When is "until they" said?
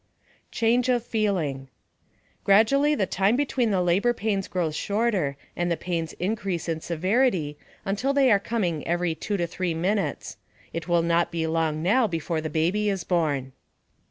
7.85-8.31